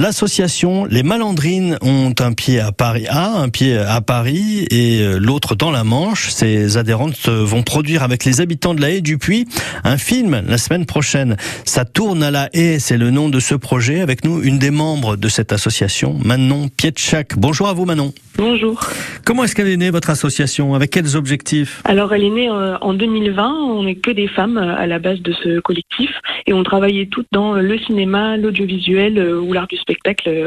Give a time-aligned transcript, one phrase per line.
[0.00, 5.18] L'association Les Malandrines ont un pied à Paris, a un pied à Paris et euh,
[5.18, 6.30] l'autre dans la Manche.
[6.30, 9.44] Ces adhérentes vont produire avec les habitants de la Haye du Puy
[9.84, 11.36] un film la semaine prochaine.
[11.66, 14.00] Ça tourne à la Haye, c'est le nom de ce projet.
[14.00, 17.36] Avec nous, une des membres de cette association, Manon Pietchak.
[17.36, 18.14] Bonjour à vous Manon.
[18.38, 18.80] Bonjour.
[19.26, 20.74] Comment est-ce qu'elle est née votre association?
[20.74, 21.82] Avec quels objectifs?
[21.84, 23.52] Alors elle est née euh, en 2020.
[23.52, 26.08] On n'est que des femmes euh, à la base de ce collectif
[26.46, 29.89] et on travaillait toutes dans le cinéma, l'audiovisuel ou l'art du spectacle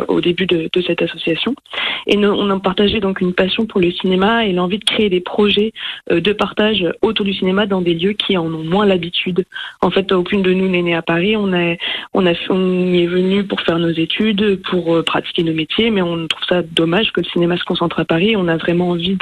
[0.08, 1.56] au début de, cette association.
[2.08, 5.10] Et nous, on a partagé donc une passion pour le cinéma et l'envie de créer
[5.10, 5.72] des projets
[6.12, 9.46] euh, de partage autour du cinéma dans des lieux qui en ont moins l'habitude.
[9.82, 11.36] En fait, aucune de nous n'est née à Paris.
[11.38, 11.76] On, a,
[12.14, 16.28] on, y est venu pour faire nos études, pour euh, pratiquer nos métiers, mais on
[16.28, 18.36] trouve ça dommage que le cinéma se concentre à Paris.
[18.36, 19.18] On a vraiment envie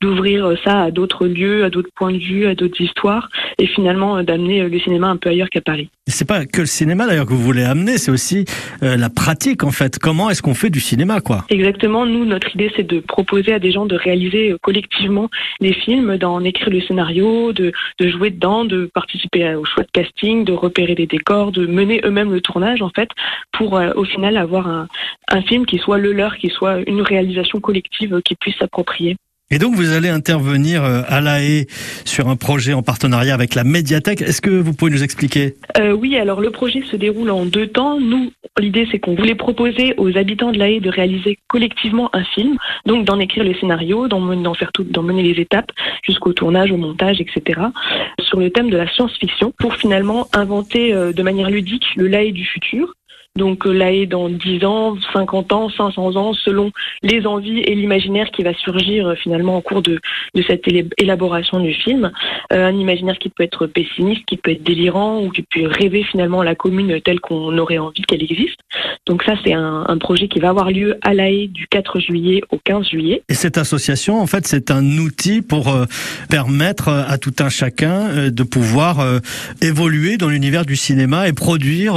[0.00, 3.28] d'ouvrir ça à d'autres lieux, à d'autres points de vue, à d'autres histoires,
[3.58, 5.90] et finalement euh, d'amener le cinéma un peu ailleurs qu'à Paris.
[6.08, 8.44] C'est pas que le cinéma d'ailleurs que vous voulez amener, c'est aussi
[8.80, 9.98] la pratique fait.
[9.98, 12.06] Comment est-ce qu'on fait du cinéma, quoi Exactement.
[12.06, 15.28] Nous, notre idée, c'est de proposer à des gens de réaliser collectivement
[15.60, 19.90] les films, d'en écrire le scénario, de, de jouer dedans, de participer au choix de
[19.92, 23.10] casting, de repérer des décors, de mener eux-mêmes le tournage, en fait,
[23.52, 24.88] pour euh, au final avoir un,
[25.28, 29.16] un film qui soit le leur, qui soit une réalisation collective qu'ils puissent s'approprier.
[29.52, 31.66] Et donc vous allez intervenir euh, à La Haye
[32.04, 34.20] sur un projet en partenariat avec la médiathèque.
[34.20, 35.54] Est-ce que vous pouvez nous expliquer?
[35.78, 38.00] Euh, Oui, alors le projet se déroule en deux temps.
[38.00, 42.24] Nous, l'idée c'est qu'on voulait proposer aux habitants de La Haye de réaliser collectivement un
[42.24, 45.70] film, donc d'en écrire les scénarios, d'en faire tout, d'en mener les étapes
[46.02, 47.60] jusqu'au tournage, au montage, etc.
[48.20, 52.24] Sur le thème de la science-fiction, pour finalement inventer euh, de manière ludique le La
[52.24, 52.95] Haye du futur
[53.36, 58.30] donc euh, là, dans 10 ans, 50 ans, 500 ans, selon les envies et l'imaginaire
[58.30, 60.00] qui va surgir euh, finalement au cours de,
[60.34, 60.64] de cette
[60.98, 62.10] élaboration du film.
[62.52, 66.02] Euh, un imaginaire qui peut être pessimiste, qui peut être délirant ou qui peut rêver
[66.02, 68.58] finalement la commune telle qu'on aurait envie qu'elle existe.
[69.06, 72.00] Donc ça, c'est un, un, projet qui va avoir lieu à La Haye du 4
[72.00, 73.22] juillet au 15 juillet.
[73.28, 75.84] Et cette association, en fait, c'est un outil pour euh,
[76.28, 79.18] permettre à tout un chacun de pouvoir euh,
[79.62, 81.94] évoluer dans l'univers du cinéma et produire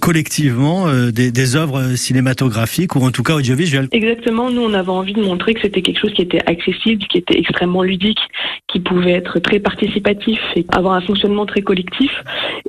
[0.00, 3.88] collectivement euh, des, des, œuvres cinématographiques ou en tout cas audiovisuelles.
[3.92, 7.18] Exactement, nous on avait envie de montrer que c'était quelque chose qui était accessible, qui
[7.18, 8.18] était extrêmement ludique,
[8.76, 12.12] qui pouvait être très participatif et avoir un fonctionnement très collectif.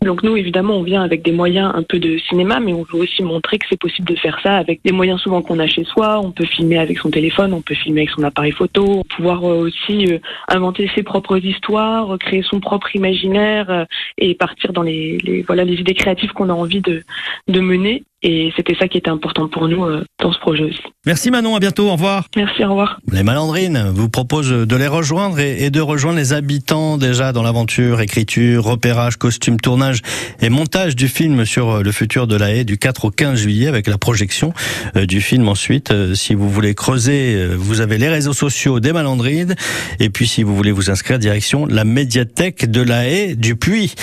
[0.02, 3.00] Donc nous évidemment on vient avec des moyens un peu de cinéma, mais on veut
[3.00, 5.84] aussi montrer que c'est possible de faire ça avec des moyens souvent qu'on a chez
[5.84, 6.22] soi.
[6.24, 9.66] On peut filmer avec son téléphone, on peut filmer avec son appareil photo, pouvoir euh,
[9.66, 13.86] aussi euh, inventer ses propres histoires, créer son propre imaginaire
[14.18, 17.04] et partir dans les, les voilà les idées créatives qu'on a envie de,
[17.50, 20.82] de mener et c'était ça qui était important pour nous euh, dans ce projet aussi.
[21.06, 22.26] Merci Manon, à bientôt, au revoir.
[22.36, 23.00] Merci, au revoir.
[23.12, 28.02] Les Malandrines vous proposent de les rejoindre et de rejoindre les habitants déjà dans l'aventure,
[28.02, 30.02] écriture, repérage, costume, tournage
[30.42, 33.40] et montage du film sur euh, le futur de la haie du 4 au 15
[33.40, 34.52] juillet avec la projection
[34.96, 35.94] euh, du film ensuite.
[36.16, 39.56] Si vous voulez creuser, vous avez les réseaux sociaux des Malandrines
[40.00, 43.94] et puis si vous voulez vous inscrire direction la médiathèque de la haie du Puy.